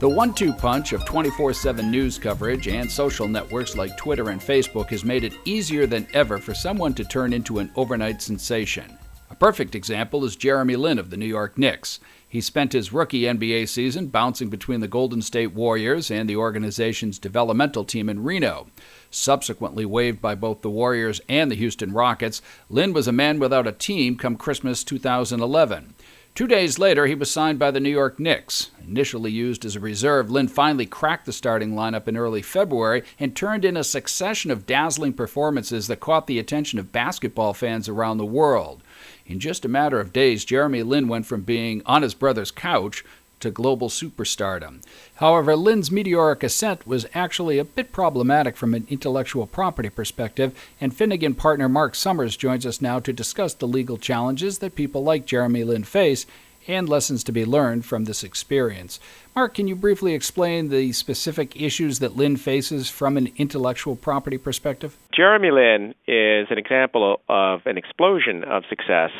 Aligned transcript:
The 0.00 0.08
one 0.08 0.32
two 0.32 0.54
punch 0.54 0.94
of 0.94 1.04
24 1.04 1.52
7 1.52 1.90
news 1.90 2.18
coverage 2.18 2.68
and 2.68 2.90
social 2.90 3.28
networks 3.28 3.76
like 3.76 3.98
Twitter 3.98 4.30
and 4.30 4.40
Facebook 4.40 4.88
has 4.88 5.04
made 5.04 5.24
it 5.24 5.34
easier 5.44 5.86
than 5.86 6.08
ever 6.14 6.38
for 6.38 6.54
someone 6.54 6.94
to 6.94 7.04
turn 7.04 7.34
into 7.34 7.58
an 7.58 7.70
overnight 7.76 8.22
sensation. 8.22 8.96
A 9.30 9.34
perfect 9.34 9.74
example 9.74 10.24
is 10.24 10.36
Jeremy 10.36 10.76
Lin 10.76 10.98
of 10.98 11.10
the 11.10 11.18
New 11.18 11.26
York 11.26 11.58
Knicks. 11.58 12.00
He 12.26 12.40
spent 12.40 12.72
his 12.72 12.94
rookie 12.94 13.24
NBA 13.24 13.68
season 13.68 14.06
bouncing 14.06 14.48
between 14.48 14.80
the 14.80 14.88
Golden 14.88 15.20
State 15.20 15.52
Warriors 15.52 16.10
and 16.10 16.30
the 16.30 16.36
organization's 16.36 17.18
developmental 17.18 17.84
team 17.84 18.08
in 18.08 18.22
Reno. 18.22 18.68
Subsequently 19.10 19.84
waived 19.84 20.22
by 20.22 20.34
both 20.34 20.62
the 20.62 20.70
Warriors 20.70 21.20
and 21.28 21.50
the 21.50 21.56
Houston 21.56 21.92
Rockets, 21.92 22.40
Lin 22.70 22.94
was 22.94 23.06
a 23.06 23.12
man 23.12 23.38
without 23.38 23.66
a 23.66 23.72
team 23.72 24.16
come 24.16 24.36
Christmas 24.36 24.82
2011. 24.82 25.92
Two 26.40 26.46
days 26.46 26.78
later, 26.78 27.04
he 27.06 27.14
was 27.14 27.30
signed 27.30 27.58
by 27.58 27.70
the 27.70 27.80
New 27.80 27.90
York 27.90 28.18
Knicks. 28.18 28.70
Initially 28.82 29.30
used 29.30 29.66
as 29.66 29.76
a 29.76 29.80
reserve, 29.80 30.30
Lin 30.30 30.48
finally 30.48 30.86
cracked 30.86 31.26
the 31.26 31.34
starting 31.34 31.72
lineup 31.74 32.08
in 32.08 32.16
early 32.16 32.40
February 32.40 33.02
and 33.18 33.36
turned 33.36 33.62
in 33.62 33.76
a 33.76 33.84
succession 33.84 34.50
of 34.50 34.64
dazzling 34.64 35.12
performances 35.12 35.86
that 35.86 36.00
caught 36.00 36.26
the 36.26 36.38
attention 36.38 36.78
of 36.78 36.92
basketball 36.92 37.52
fans 37.52 37.90
around 37.90 38.16
the 38.16 38.24
world. 38.24 38.82
In 39.26 39.38
just 39.38 39.66
a 39.66 39.68
matter 39.68 40.00
of 40.00 40.14
days, 40.14 40.46
Jeremy 40.46 40.82
Lin 40.82 41.08
went 41.08 41.26
from 41.26 41.42
being 41.42 41.82
on 41.84 42.00
his 42.00 42.14
brother's 42.14 42.50
couch 42.50 43.04
to 43.40 43.50
global 43.50 43.88
superstardom. 43.88 44.82
However, 45.16 45.56
Lin's 45.56 45.90
meteoric 45.90 46.42
ascent 46.42 46.86
was 46.86 47.06
actually 47.14 47.58
a 47.58 47.64
bit 47.64 47.92
problematic 47.92 48.56
from 48.56 48.74
an 48.74 48.86
intellectual 48.88 49.46
property 49.46 49.90
perspective, 49.90 50.54
and 50.80 50.94
Finnegan 50.94 51.34
partner 51.34 51.68
Mark 51.68 51.94
Sommers 51.94 52.36
joins 52.36 52.64
us 52.64 52.80
now 52.80 53.00
to 53.00 53.12
discuss 53.12 53.54
the 53.54 53.68
legal 53.68 53.96
challenges 53.98 54.58
that 54.58 54.74
people 54.74 55.02
like 55.02 55.26
Jeremy 55.26 55.64
Lin 55.64 55.84
face 55.84 56.26
and 56.68 56.88
lessons 56.88 57.24
to 57.24 57.32
be 57.32 57.44
learned 57.44 57.84
from 57.84 58.04
this 58.04 58.22
experience. 58.22 59.00
Mark, 59.34 59.54
can 59.54 59.66
you 59.66 59.74
briefly 59.74 60.14
explain 60.14 60.68
the 60.68 60.92
specific 60.92 61.60
issues 61.60 61.98
that 61.98 62.16
Lin 62.16 62.36
faces 62.36 62.88
from 62.88 63.16
an 63.16 63.30
intellectual 63.36 63.96
property 63.96 64.38
perspective? 64.38 64.96
Jeremy 65.14 65.50
Lin 65.50 65.94
is 66.06 66.46
an 66.50 66.58
example 66.58 67.20
of 67.28 67.60
an 67.66 67.78
explosion 67.78 68.44
of 68.44 68.64
success 68.68 69.10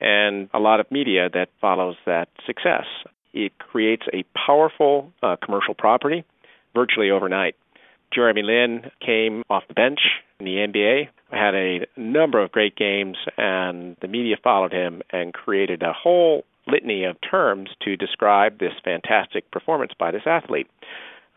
and 0.00 0.50
a 0.52 0.58
lot 0.58 0.80
of 0.80 0.90
media 0.90 1.28
that 1.32 1.48
follows 1.60 1.96
that 2.04 2.28
success. 2.46 2.84
It 3.36 3.58
creates 3.58 4.04
a 4.14 4.24
powerful 4.34 5.12
uh, 5.22 5.36
commercial 5.44 5.74
property 5.74 6.24
virtually 6.74 7.10
overnight. 7.10 7.54
Jeremy 8.10 8.42
Lin 8.42 8.90
came 9.04 9.42
off 9.50 9.64
the 9.68 9.74
bench 9.74 10.00
in 10.40 10.46
the 10.46 10.52
NBA, 10.52 11.08
had 11.30 11.54
a 11.54 11.86
number 11.98 12.42
of 12.42 12.50
great 12.50 12.76
games, 12.76 13.18
and 13.36 13.94
the 14.00 14.08
media 14.08 14.36
followed 14.42 14.72
him 14.72 15.02
and 15.10 15.34
created 15.34 15.82
a 15.82 15.92
whole 15.92 16.44
litany 16.66 17.04
of 17.04 17.18
terms 17.20 17.68
to 17.82 17.94
describe 17.94 18.58
this 18.58 18.72
fantastic 18.82 19.50
performance 19.50 19.92
by 19.98 20.10
this 20.10 20.22
athlete. 20.24 20.68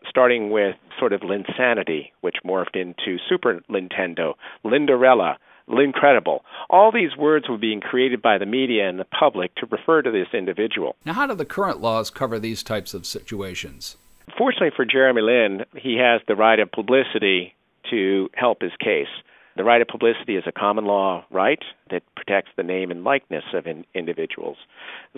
Starting 0.08 0.50
with 0.50 0.76
sort 0.98 1.12
of 1.12 1.20
Linsanity, 1.20 2.12
which 2.22 2.36
morphed 2.46 2.76
into 2.76 3.18
Super 3.28 3.60
Nintendo, 3.68 4.32
Linderella, 4.64 5.36
incredible. 5.78 6.44
All 6.68 6.90
these 6.90 7.16
words 7.16 7.48
were 7.48 7.58
being 7.58 7.80
created 7.80 8.20
by 8.20 8.38
the 8.38 8.46
media 8.46 8.88
and 8.88 8.98
the 8.98 9.04
public 9.04 9.54
to 9.56 9.66
refer 9.66 10.02
to 10.02 10.10
this 10.10 10.28
individual. 10.32 10.96
Now, 11.04 11.12
how 11.12 11.26
do 11.26 11.34
the 11.34 11.44
current 11.44 11.80
laws 11.80 12.10
cover 12.10 12.38
these 12.38 12.62
types 12.62 12.94
of 12.94 13.06
situations? 13.06 13.96
Fortunately 14.36 14.70
for 14.74 14.84
Jeremy 14.84 15.22
Lin, 15.22 15.64
he 15.76 15.96
has 15.96 16.20
the 16.26 16.36
right 16.36 16.58
of 16.58 16.72
publicity 16.72 17.54
to 17.90 18.28
help 18.34 18.62
his 18.62 18.72
case. 18.80 19.08
The 19.56 19.64
right 19.64 19.82
of 19.82 19.88
publicity 19.88 20.36
is 20.36 20.44
a 20.46 20.52
common 20.52 20.84
law 20.84 21.24
right 21.30 21.62
that 21.90 22.02
protects 22.14 22.50
the 22.56 22.62
name 22.62 22.90
and 22.90 23.04
likeness 23.04 23.44
of 23.52 23.66
in 23.66 23.84
individuals. 23.94 24.56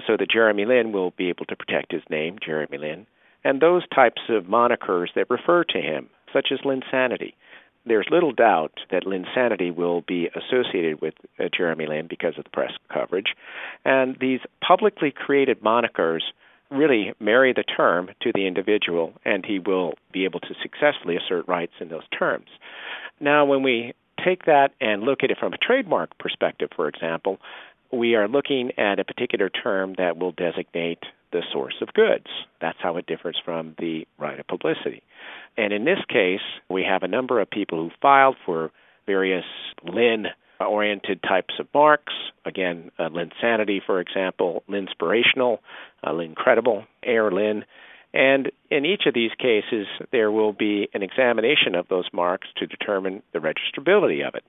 So 0.06 0.16
that 0.16 0.30
Jeremy 0.30 0.64
Lin 0.64 0.92
will 0.92 1.12
be 1.16 1.28
able 1.28 1.44
to 1.46 1.56
protect 1.56 1.92
his 1.92 2.02
name, 2.10 2.38
Jeremy 2.44 2.78
Lin, 2.78 3.06
and 3.44 3.60
those 3.60 3.86
types 3.94 4.22
of 4.28 4.44
monikers 4.44 5.08
that 5.14 5.30
refer 5.30 5.64
to 5.64 5.80
him, 5.80 6.08
such 6.32 6.48
as 6.50 6.60
Linsanity 6.60 7.34
there's 7.84 8.06
little 8.10 8.32
doubt 8.32 8.72
that 8.90 9.04
Linsanity 9.04 9.74
will 9.74 10.02
be 10.02 10.28
associated 10.36 11.00
with 11.00 11.14
uh, 11.38 11.44
Jeremy 11.56 11.86
Lin 11.86 12.06
because 12.08 12.34
of 12.38 12.44
the 12.44 12.50
press 12.50 12.72
coverage. 12.92 13.34
And 13.84 14.16
these 14.20 14.40
publicly 14.66 15.10
created 15.10 15.60
monikers 15.60 16.20
really 16.70 17.12
marry 17.20 17.52
the 17.52 17.64
term 17.64 18.10
to 18.22 18.32
the 18.34 18.46
individual, 18.46 19.12
and 19.24 19.44
he 19.44 19.58
will 19.58 19.94
be 20.12 20.24
able 20.24 20.40
to 20.40 20.54
successfully 20.62 21.16
assert 21.16 21.46
rights 21.46 21.74
in 21.80 21.88
those 21.88 22.06
terms. 22.16 22.46
Now, 23.20 23.44
when 23.44 23.62
we 23.62 23.94
take 24.24 24.46
that 24.46 24.70
and 24.80 25.02
look 25.02 25.22
at 25.22 25.30
it 25.30 25.38
from 25.38 25.52
a 25.52 25.58
trademark 25.58 26.16
perspective, 26.18 26.70
for 26.74 26.88
example, 26.88 27.38
we 27.92 28.14
are 28.14 28.26
looking 28.26 28.72
at 28.78 28.98
a 28.98 29.04
particular 29.04 29.50
term 29.50 29.94
that 29.98 30.16
will 30.16 30.32
designate 30.32 31.00
the 31.32 31.42
source 31.52 31.74
of 31.80 31.92
goods. 31.94 32.26
That's 32.60 32.78
how 32.80 32.96
it 32.96 33.06
differs 33.06 33.40
from 33.44 33.74
the 33.78 34.06
right 34.18 34.38
of 34.38 34.46
publicity. 34.46 35.02
And 35.56 35.72
in 35.72 35.84
this 35.84 35.98
case, 36.08 36.40
we 36.68 36.84
have 36.84 37.02
a 37.02 37.08
number 37.08 37.40
of 37.40 37.50
people 37.50 37.78
who 37.78 37.90
filed 38.00 38.36
for 38.44 38.70
various 39.06 39.44
Lin 39.84 40.26
oriented 40.60 41.22
types 41.22 41.54
of 41.58 41.66
marks. 41.74 42.12
Again, 42.44 42.90
uh, 42.98 43.08
Linsanity, 43.08 43.80
for 43.84 44.00
example, 44.00 44.62
Linspirational, 44.68 45.58
uh, 46.04 46.10
Lincredible, 46.10 46.86
Air 47.02 47.30
Lin. 47.30 47.64
And 48.14 48.52
in 48.70 48.84
each 48.84 49.02
of 49.06 49.14
these 49.14 49.30
cases, 49.38 49.86
there 50.10 50.30
will 50.30 50.52
be 50.52 50.88
an 50.94 51.02
examination 51.02 51.74
of 51.74 51.88
those 51.88 52.08
marks 52.12 52.48
to 52.58 52.66
determine 52.66 53.22
the 53.32 53.38
registrability 53.38 54.26
of 54.26 54.34
it. 54.34 54.44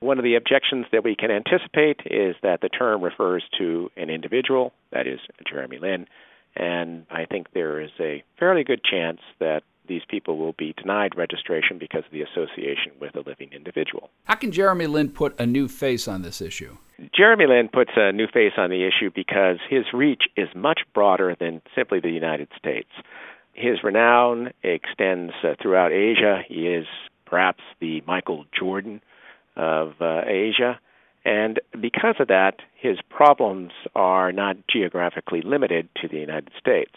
One 0.00 0.18
of 0.18 0.24
the 0.24 0.34
objections 0.34 0.86
that 0.92 1.04
we 1.04 1.16
can 1.16 1.30
anticipate 1.30 2.00
is 2.06 2.36
that 2.42 2.60
the 2.60 2.68
term 2.68 3.02
refers 3.02 3.44
to 3.58 3.90
an 3.96 4.10
individual, 4.10 4.72
that 4.92 5.06
is 5.06 5.20
Jeremy 5.48 5.78
Lin, 5.78 6.06
and 6.56 7.06
I 7.10 7.24
think 7.24 7.48
there 7.52 7.80
is 7.80 7.90
a 7.98 8.22
fairly 8.38 8.64
good 8.64 8.82
chance 8.84 9.20
that 9.40 9.62
these 9.86 10.02
people 10.08 10.38
will 10.38 10.54
be 10.56 10.72
denied 10.72 11.16
registration 11.16 11.78
because 11.78 12.04
of 12.06 12.12
the 12.12 12.22
association 12.22 12.92
with 13.00 13.14
a 13.16 13.20
living 13.20 13.50
individual. 13.52 14.10
How 14.24 14.34
can 14.34 14.50
Jeremy 14.50 14.86
Lin 14.86 15.10
put 15.10 15.38
a 15.38 15.46
new 15.46 15.68
face 15.68 16.08
on 16.08 16.22
this 16.22 16.40
issue? 16.40 16.76
Jeremy 17.14 17.46
Lin 17.46 17.68
puts 17.72 17.90
a 17.96 18.12
new 18.12 18.26
face 18.26 18.52
on 18.56 18.70
the 18.70 18.86
issue 18.86 19.10
because 19.14 19.58
his 19.68 19.84
reach 19.92 20.22
is 20.36 20.48
much 20.54 20.80
broader 20.94 21.36
than 21.38 21.60
simply 21.74 22.00
the 22.00 22.10
United 22.10 22.48
States. 22.56 22.88
His 23.52 23.82
renown 23.84 24.52
extends 24.62 25.32
uh, 25.42 25.54
throughout 25.60 25.92
Asia. 25.92 26.42
He 26.48 26.66
is 26.66 26.86
perhaps 27.26 27.62
the 27.80 28.02
Michael 28.06 28.46
Jordan 28.58 29.00
of 29.56 29.94
uh, 30.00 30.22
Asia. 30.26 30.78
And 31.24 31.60
because 31.80 32.16
of 32.18 32.28
that, 32.28 32.60
his 32.76 32.98
problems 33.08 33.72
are 33.94 34.30
not 34.30 34.56
geographically 34.68 35.40
limited 35.42 35.88
to 36.02 36.08
the 36.08 36.18
United 36.18 36.50
States. 36.58 36.94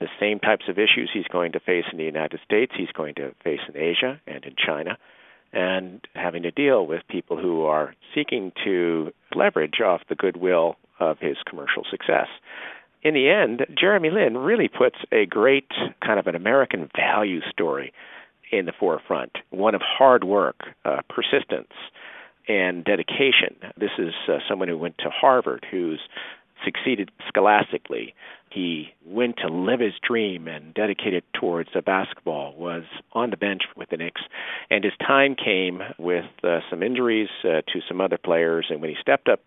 The 0.00 0.08
same 0.18 0.40
types 0.40 0.64
of 0.68 0.78
issues 0.78 1.10
he's 1.12 1.28
going 1.30 1.52
to 1.52 1.60
face 1.60 1.84
in 1.92 1.98
the 1.98 2.04
United 2.04 2.40
States, 2.44 2.72
he's 2.76 2.90
going 2.92 3.14
to 3.14 3.34
face 3.44 3.60
in 3.68 3.76
Asia 3.76 4.20
and 4.26 4.44
in 4.44 4.54
China, 4.56 4.98
and 5.52 6.00
having 6.14 6.42
to 6.42 6.50
deal 6.50 6.86
with 6.86 7.02
people 7.08 7.36
who 7.36 7.62
are 7.62 7.94
seeking 8.14 8.50
to 8.64 9.12
leverage 9.34 9.80
off 9.84 10.00
the 10.08 10.16
goodwill 10.16 10.76
of 10.98 11.18
his 11.20 11.36
commercial 11.48 11.84
success. 11.88 12.26
In 13.02 13.14
the 13.14 13.28
end, 13.28 13.66
Jeremy 13.78 14.10
Lin 14.10 14.38
really 14.38 14.68
puts 14.68 14.96
a 15.12 15.26
great 15.26 15.70
kind 16.04 16.18
of 16.18 16.26
an 16.26 16.34
American 16.34 16.90
value 16.96 17.40
story 17.50 17.92
in 18.52 18.66
the 18.66 18.72
forefront, 18.78 19.32
one 19.50 19.74
of 19.74 19.80
hard 19.80 20.22
work, 20.22 20.60
uh, 20.84 20.98
persistence, 21.08 21.72
and 22.46 22.84
dedication. 22.84 23.56
This 23.76 23.90
is 23.98 24.12
uh, 24.28 24.38
someone 24.48 24.68
who 24.68 24.76
went 24.76 24.98
to 24.98 25.10
Harvard, 25.10 25.66
who's 25.70 26.00
succeeded 26.64 27.10
scholastically. 27.26 28.14
He 28.50 28.88
went 29.06 29.38
to 29.38 29.48
live 29.48 29.80
his 29.80 29.94
dream 30.06 30.46
and 30.46 30.74
dedicated 30.74 31.24
towards 31.32 31.70
the 31.74 31.82
basketball, 31.82 32.54
was 32.56 32.84
on 33.14 33.30
the 33.30 33.36
bench 33.36 33.62
with 33.76 33.88
the 33.88 33.96
Knicks, 33.96 34.20
and 34.70 34.84
his 34.84 34.92
time 35.00 35.34
came 35.34 35.80
with 35.98 36.26
uh, 36.44 36.60
some 36.68 36.82
injuries 36.82 37.30
uh, 37.44 37.62
to 37.72 37.80
some 37.88 38.00
other 38.00 38.18
players. 38.18 38.66
And 38.68 38.80
when 38.80 38.90
he 38.90 38.96
stepped 39.00 39.28
up 39.28 39.40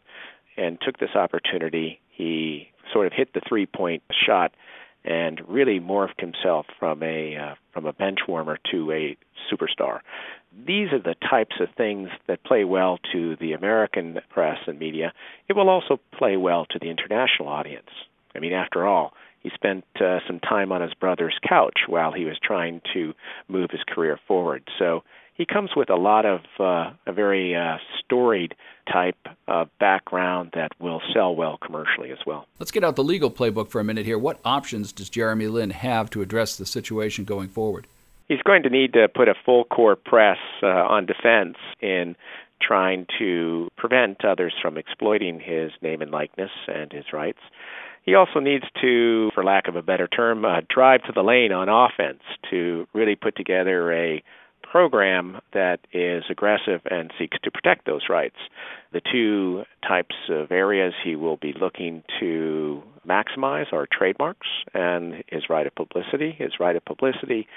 and 0.58 0.80
took 0.82 0.98
this 0.98 1.16
opportunity, 1.16 2.00
he 2.10 2.70
sort 2.92 3.06
of 3.06 3.14
hit 3.14 3.34
the 3.34 3.42
three 3.48 3.66
point 3.68 4.02
shot 4.26 4.52
and 5.06 5.42
really 5.48 5.80
morphed 5.80 6.20
himself 6.20 6.66
from 6.80 7.02
a 7.04 7.36
uh, 7.36 7.56
from 7.74 7.86
a 7.86 7.94
bench 7.94 8.20
warmer 8.28 8.58
to 8.72 8.92
a 8.92 9.18
superstar. 9.52 10.00
These 10.66 10.92
are 10.94 11.02
the 11.02 11.16
types 11.30 11.56
of 11.60 11.68
things 11.78 12.10
that 12.28 12.44
play 12.44 12.64
well 12.64 12.98
to 13.12 13.36
the 13.38 13.54
American 13.54 14.20
press 14.30 14.58
and 14.68 14.80
media. 14.80 15.14
It 15.48 15.56
will 15.56 15.70
also 15.70 16.00
play 16.18 16.38
well 16.38 16.66
to 16.72 16.80
the 16.80 16.90
international 16.90 17.50
audience. 17.50 17.90
I 18.36 18.40
mean, 18.40 18.54
after 18.54 18.88
all, 18.88 19.14
he 19.42 19.52
spent 19.54 19.84
uh, 20.02 20.20
some 20.26 20.40
time 20.40 20.72
on 20.72 20.82
his 20.82 20.94
brother's 20.94 21.38
couch 21.48 21.82
while 21.88 22.12
he 22.12 22.26
was 22.26 22.38
trying 22.42 22.82
to 22.94 23.14
move 23.48 23.70
his 23.70 23.84
career 23.88 24.20
forward. 24.28 24.64
So 24.80 25.04
he 25.36 25.46
comes 25.46 25.72
with 25.76 25.90
a 25.90 25.96
lot 25.96 26.26
of 26.26 26.42
uh, 26.60 26.92
a 27.06 27.14
very 27.14 27.56
uh, 27.56 27.78
storied 28.00 28.56
type 28.92 29.18
of 29.48 29.70
background 29.80 30.52
that 30.54 30.70
will 30.80 31.02
sell 31.14 31.36
well 31.36 31.58
commercially 31.58 32.12
as 32.12 32.20
well. 32.26 32.48
Let's 32.60 32.72
get 32.72 32.84
out 32.84 32.96
the 32.96 33.04
legal 33.04 33.30
playbook 33.30 33.70
for 33.70 33.80
a 33.80 33.84
minute 33.84 34.06
here. 34.06 34.18
What 34.18 34.40
options 34.46 34.92
does 34.92 35.10
Jeremy 35.10 35.48
Lin 35.48 35.72
have 35.72 36.10
to 36.12 36.22
address 36.22 36.56
the 36.56 36.66
situation 36.66 37.26
going 37.26 37.50
forward? 37.50 37.88
He's 38.28 38.42
going 38.42 38.64
to 38.64 38.70
need 38.70 38.94
to 38.94 39.08
put 39.08 39.28
a 39.28 39.36
full 39.46 39.66
court 39.66 40.04
press 40.04 40.38
uh, 40.64 40.68
on 40.68 41.06
defense 41.06 41.58
in 41.82 42.16
trying 42.62 43.06
to 43.20 43.68
prevent 43.78 44.24
others 44.24 44.54
from 44.62 44.78
exploiting 44.78 45.40
his 45.40 45.72
name 45.82 46.02
and 46.02 46.12
likeness 46.12 46.52
and 46.68 46.92
his 46.92 47.06
rights. 47.14 47.40
He 48.04 48.16
also 48.16 48.40
needs 48.40 48.64
to, 48.82 49.32
for 49.34 49.44
lack 49.44 49.68
of 49.68 49.76
a 49.76 49.82
better 49.82 50.08
term, 50.08 50.46
uh, 50.46 50.62
drive 50.74 51.04
to 51.04 51.12
the 51.12 51.24
lane 51.24 51.52
on 51.52 51.70
offense 51.70 52.22
to 52.52 52.88
really 52.94 53.16
put 53.16 53.36
together 53.36 53.92
a 53.92 54.24
program 54.76 55.40
that 55.54 55.80
is 55.94 56.26
aggressive 56.30 56.82
and 56.92 57.10
seeks 57.18 57.38
to 57.42 57.50
protect 57.50 57.86
those 57.86 58.02
rights. 58.10 58.36
The 58.92 59.00
two 59.10 59.64
types 59.88 60.16
of 60.28 60.52
areas 60.52 60.94
he 61.02 61.16
will 61.16 61.38
be 61.38 61.54
looking 61.58 62.04
to 62.20 62.84
maximize 63.08 63.72
are 63.72 63.88
trademarks 63.90 64.48
and 64.74 65.24
his 65.30 65.44
right 65.50 65.66
of 65.66 65.74
publicity. 65.76 66.36
His 66.38 66.60
right 66.60 66.76
of 66.76 66.84
publicity 66.84 67.48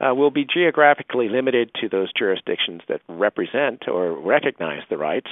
uh, 0.00 0.16
will 0.16 0.32
be 0.32 0.44
geographically 0.52 1.28
limited 1.28 1.70
to 1.80 1.88
those 1.88 2.12
jurisdictions 2.12 2.80
that 2.88 3.02
represent 3.08 3.86
or 3.86 4.20
recognize 4.20 4.82
the 4.90 4.96
rights 4.96 5.30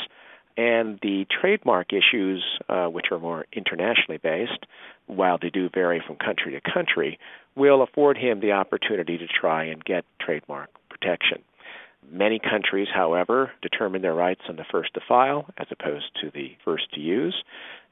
and 0.56 0.96
the 1.02 1.26
trademark 1.40 1.88
issues, 1.93 2.44
uh, 2.69 2.87
which 2.87 3.06
are 3.11 3.19
more 3.19 3.46
internationally 3.52 4.19
based, 4.22 4.64
while 5.06 5.38
they 5.43 5.50
do 5.50 5.69
vary 5.75 6.00
from 6.06 6.14
country 6.14 6.52
to 6.52 6.72
country, 6.72 7.19
will 7.56 7.82
afford 7.82 8.17
him 8.17 8.38
the 8.38 8.52
opportunity 8.52 9.19
to 9.19 9.26
try 9.26 9.64
and 9.64 9.84
get 9.84 10.05
trademark 10.20 10.70
protection. 10.98 11.43
Many 12.10 12.38
countries, 12.38 12.88
however, 12.94 13.50
determine 13.62 14.02
their 14.02 14.14
rights 14.14 14.43
on 14.48 14.56
the 14.56 14.64
first 14.70 14.94
to 14.94 15.00
file 15.06 15.46
as 15.58 15.66
opposed 15.70 16.06
to 16.22 16.31
the 16.32 16.52
first 16.64 16.93
to 16.94 17.00
use, 17.00 17.34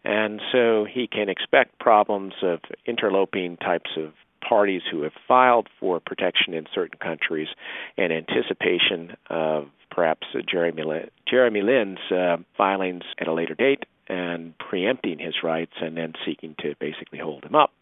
and 0.04 0.40
so 0.52 0.84
he 0.84 1.06
can 1.06 1.28
expect 1.28 1.78
problems 1.78 2.34
of 2.42 2.60
interloping 2.86 3.56
types 3.56 3.90
of 3.96 4.12
parties 4.46 4.82
who 4.90 5.02
have 5.02 5.12
filed 5.26 5.68
for 5.80 6.00
protection 6.00 6.54
in 6.54 6.66
certain 6.74 6.98
countries 6.98 7.48
in 7.96 8.12
anticipation 8.12 9.16
of 9.30 9.68
perhaps 9.90 10.26
Jeremy, 10.48 10.82
Jeremy 11.28 11.62
Lin's 11.62 11.98
uh, 12.10 12.36
filings 12.56 13.04
at 13.18 13.26
a 13.26 13.32
later 13.32 13.54
date 13.54 13.84
and 14.08 14.56
preempting 14.58 15.18
his 15.18 15.34
rights 15.42 15.72
and 15.80 15.96
then 15.96 16.12
seeking 16.26 16.54
to 16.60 16.74
basically 16.78 17.18
hold 17.18 17.44
him 17.44 17.54
up. 17.54 17.72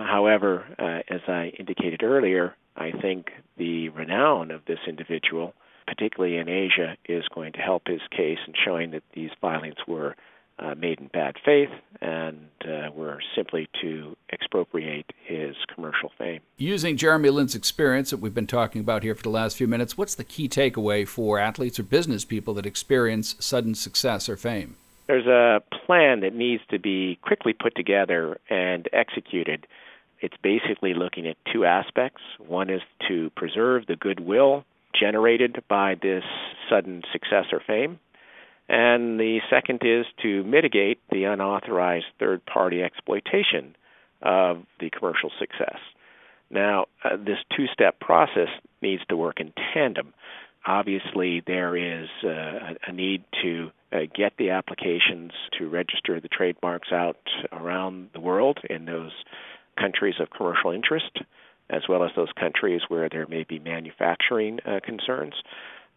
However, 0.00 0.64
uh, 0.78 1.14
as 1.14 1.20
I 1.28 1.52
indicated 1.58 2.02
earlier, 2.02 2.54
I 2.76 2.92
think 2.92 3.30
the 3.56 3.88
renown 3.90 4.50
of 4.50 4.64
this 4.66 4.78
individual, 4.86 5.54
particularly 5.86 6.36
in 6.36 6.48
Asia, 6.48 6.96
is 7.08 7.24
going 7.34 7.52
to 7.52 7.60
help 7.60 7.86
his 7.86 8.00
case 8.10 8.38
in 8.46 8.54
showing 8.64 8.90
that 8.90 9.02
these 9.14 9.30
filings 9.40 9.76
were 9.86 10.16
uh, 10.58 10.74
made 10.74 11.00
in 11.00 11.08
bad 11.08 11.36
faith 11.44 11.68
and 12.00 12.48
uh, 12.64 12.90
were 12.94 13.20
simply 13.34 13.68
to 13.82 14.16
expropriate 14.32 15.12
his 15.24 15.54
commercial 15.74 16.10
fame. 16.16 16.40
Using 16.56 16.96
Jeremy 16.96 17.30
Lin's 17.30 17.54
experience 17.54 18.10
that 18.10 18.18
we've 18.18 18.34
been 18.34 18.46
talking 18.46 18.80
about 18.80 19.02
here 19.02 19.14
for 19.14 19.22
the 19.22 19.30
last 19.30 19.56
few 19.56 19.68
minutes, 19.68 19.98
what's 19.98 20.14
the 20.14 20.24
key 20.24 20.48
takeaway 20.48 21.06
for 21.06 21.38
athletes 21.38 21.78
or 21.78 21.82
business 21.82 22.24
people 22.24 22.54
that 22.54 22.64
experience 22.64 23.36
sudden 23.38 23.74
success 23.74 24.28
or 24.28 24.36
fame? 24.36 24.76
There's 25.06 25.26
a 25.26 25.62
plan 25.86 26.20
that 26.20 26.34
needs 26.34 26.62
to 26.70 26.78
be 26.78 27.18
quickly 27.22 27.52
put 27.52 27.76
together 27.76 28.38
and 28.50 28.88
executed. 28.92 29.66
It's 30.20 30.36
basically 30.42 30.94
looking 30.94 31.26
at 31.26 31.36
two 31.52 31.64
aspects. 31.64 32.22
One 32.38 32.70
is 32.70 32.80
to 33.08 33.30
preserve 33.36 33.86
the 33.86 33.96
goodwill 33.96 34.64
generated 34.98 35.62
by 35.68 35.96
this 36.00 36.24
sudden 36.70 37.02
success 37.12 37.46
or 37.52 37.60
fame 37.66 37.98
and 38.68 39.18
the 39.18 39.40
second 39.48 39.82
is 39.84 40.06
to 40.22 40.42
mitigate 40.44 40.98
the 41.10 41.24
unauthorized 41.24 42.06
third 42.18 42.44
party 42.46 42.82
exploitation 42.82 43.76
of 44.22 44.62
the 44.80 44.90
commercial 44.90 45.30
success. 45.38 45.78
Now, 46.50 46.86
uh, 47.04 47.16
this 47.16 47.38
two 47.56 47.66
step 47.72 48.00
process 48.00 48.48
needs 48.82 49.02
to 49.08 49.16
work 49.16 49.40
in 49.40 49.52
tandem. 49.72 50.14
Obviously, 50.66 51.42
there 51.46 51.76
is 51.76 52.08
uh, 52.24 52.74
a 52.88 52.92
need 52.92 53.22
to 53.42 53.70
uh, 53.92 53.98
get 54.14 54.32
the 54.36 54.50
applications 54.50 55.30
to 55.58 55.68
register 55.68 56.20
the 56.20 56.28
trademarks 56.28 56.90
out 56.90 57.18
around 57.52 58.08
the 58.14 58.20
world 58.20 58.58
in 58.68 58.84
those 58.84 59.12
countries 59.76 60.16
of 60.20 60.30
commercial 60.30 60.70
interest, 60.70 61.18
as 61.70 61.82
well 61.88 62.04
as 62.04 62.10
those 62.16 62.32
countries 62.38 62.82
where 62.88 63.08
there 63.08 63.26
may 63.26 63.44
be 63.44 63.58
manufacturing 63.58 64.58
uh, 64.64 64.80
concerns. 64.84 65.34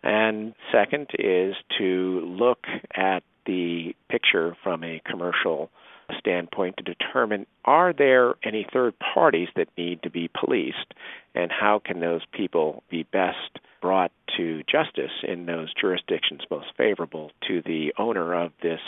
And 0.04 0.54
second 0.72 1.08
is 1.18 1.56
to 1.78 2.22
look 2.26 2.66
at 2.96 3.24
the 3.46 3.96
picture 4.10 4.56
from 4.64 4.84
a 4.84 5.02
commercial 5.06 5.70
standpoint 6.18 6.76
to 6.78 6.84
determine 6.84 7.46
are 7.66 7.94
there 7.94 8.34
any 8.44 8.66
third 8.72 8.96
parties 9.00 9.48
that 9.56 9.68
need 9.78 10.02
to 10.02 10.10
be 10.10 10.28
policed 10.28 10.94
and 11.36 11.52
how 11.52 11.80
can 11.84 12.00
those 12.00 12.22
people 12.32 12.84
be 12.90 13.04
best 13.04 13.60
brought 13.82 14.12
to 14.36 14.64
justice 14.64 15.12
in 15.24 15.46
those 15.46 15.74
jurisdictions 15.80 16.42
most 16.50 16.68
favorable 16.78 17.32
to 17.48 17.62
the 17.62 17.94
owner 17.98 18.34
of 18.34 18.52
this 18.62 18.80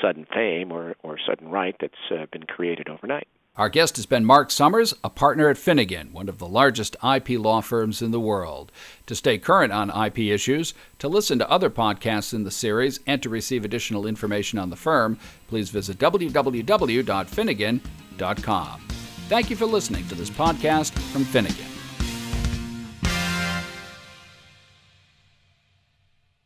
sudden 0.00 0.26
fame 0.32 0.72
or, 0.72 0.94
or 1.02 1.18
sudden 1.26 1.48
right 1.48 1.76
that's 1.80 1.94
uh, 2.10 2.26
been 2.32 2.44
created 2.44 2.88
overnight. 2.88 3.28
Our 3.56 3.68
guest 3.68 3.94
has 3.96 4.06
been 4.06 4.24
Mark 4.24 4.50
Sommers, 4.50 4.94
a 5.04 5.10
partner 5.10 5.48
at 5.48 5.56
Finnegan, 5.56 6.12
one 6.12 6.28
of 6.28 6.38
the 6.38 6.48
largest 6.48 6.96
IP 7.04 7.38
law 7.38 7.60
firms 7.60 8.02
in 8.02 8.10
the 8.10 8.18
world. 8.18 8.72
To 9.06 9.14
stay 9.14 9.38
current 9.38 9.72
on 9.72 9.90
IP 9.90 10.18
issues, 10.18 10.74
to 10.98 11.06
listen 11.06 11.38
to 11.38 11.48
other 11.48 11.70
podcasts 11.70 12.34
in 12.34 12.42
the 12.42 12.50
series, 12.50 12.98
and 13.06 13.22
to 13.22 13.28
receive 13.28 13.64
additional 13.64 14.08
information 14.08 14.58
on 14.58 14.70
the 14.70 14.76
firm, 14.76 15.20
please 15.46 15.70
visit 15.70 15.98
www.finnegan.com. 15.98 18.80
Thank 19.28 19.50
you 19.50 19.56
for 19.56 19.66
listening 19.66 20.08
to 20.08 20.16
this 20.16 20.30
podcast 20.30 20.90
from 21.12 21.24
Finnegan. 21.24 21.73